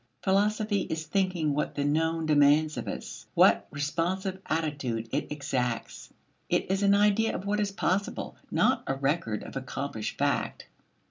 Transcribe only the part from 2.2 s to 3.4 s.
demands of us